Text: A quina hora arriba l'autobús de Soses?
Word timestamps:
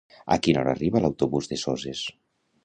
A 0.35 0.37
quina 0.45 0.61
hora 0.63 0.73
arriba 0.77 1.03
l'autobús 1.03 1.51
de 1.53 1.61
Soses? 1.65 2.03